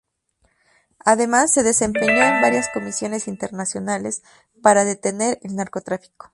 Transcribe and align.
Además, 1.05 1.53
se 1.53 1.61
desempeñó 1.61 2.23
en 2.23 2.41
varias 2.41 2.69
comisiones 2.69 3.27
internacionales 3.27 4.23
para 4.63 4.83
detener 4.83 5.37
el 5.43 5.55
narcotráfico. 5.55 6.29